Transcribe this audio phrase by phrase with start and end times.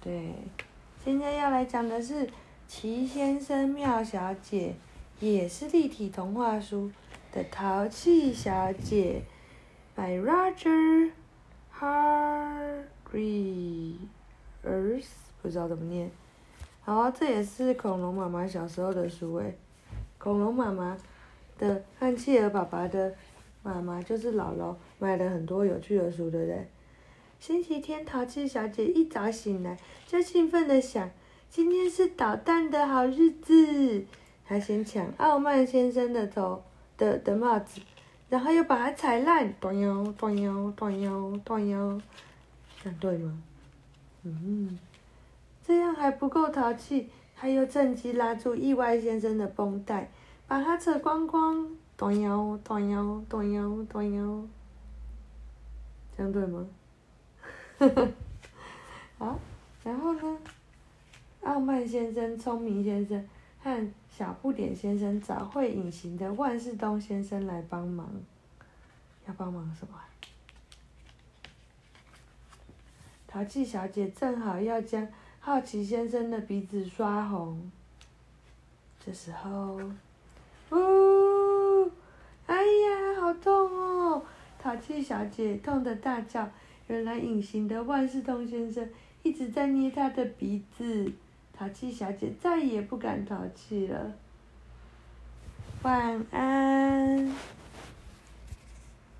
[0.00, 0.34] 对，
[1.04, 2.26] 现在要来讲的是
[2.66, 4.74] 《奇先生妙小姐》，
[5.24, 6.90] 也是立体童话书
[7.32, 9.22] 的《淘气小姐》
[10.00, 11.10] ，by Roger
[11.78, 12.78] Hargreaves，
[15.42, 16.10] 不知道怎么念。
[16.82, 19.58] 好，这也是恐龙妈妈小时候的书诶。
[20.18, 20.96] 恐龙妈妈
[21.58, 23.14] 的和企鹅爸爸的
[23.62, 26.66] 妈妈就是姥姥，买了很多有趣的书，对不对？
[27.40, 31.10] 星期天，淘气小姐一早醒来就兴奋地想
[31.48, 34.04] ：“今天是捣蛋的好日子。”
[34.44, 36.62] 她先抢傲慢先生的头
[36.98, 37.80] 的的帽子，
[38.28, 41.98] 然后又把它踩烂，断腰断腰断腰断腰，
[42.82, 43.42] 这样对吗？
[44.24, 44.78] 嗯，
[45.66, 50.10] 这样还不够淘气，她又趁机拉住意外先生的绷带，
[50.46, 51.66] 把它扯光光，
[51.96, 54.44] 断腰断腰断腰断腰，
[56.14, 56.66] 这样对吗？
[59.18, 59.38] 好，
[59.82, 60.38] 然后呢？
[61.42, 63.26] 傲慢先生、聪明先生
[63.62, 68.06] 和小不点先生找会隐形的万事东先生来帮忙。
[69.26, 69.98] 要帮忙什么？
[73.26, 77.70] 淘气小姐正好要将好奇先生的鼻子刷红。
[79.04, 79.80] 这时候，
[80.70, 81.90] 呜！
[82.46, 84.22] 哎呀，好痛哦！
[84.62, 86.46] 淘气小姐痛得大叫。
[86.90, 88.84] 原来隐形的万事通先生
[89.22, 91.12] 一直在捏他的鼻子，
[91.56, 94.12] 淘气小姐再也不敢淘气了。
[95.82, 97.32] 晚安。